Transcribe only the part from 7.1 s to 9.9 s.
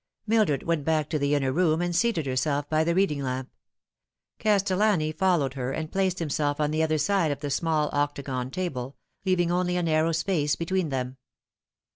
of the small octagon table, leaving only a